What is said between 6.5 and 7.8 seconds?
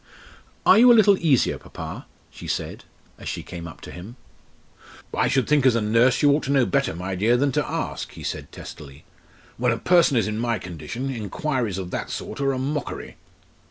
know better, my dear, than to